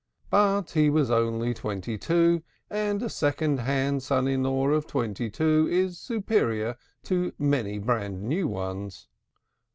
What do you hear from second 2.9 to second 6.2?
a second hand son in law of twenty two is